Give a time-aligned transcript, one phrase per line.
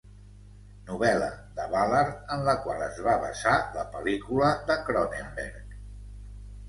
[0.85, 1.27] Novel·la
[1.59, 5.81] de Ballard en la qual es va basar la pel·lícula de Cronenberg.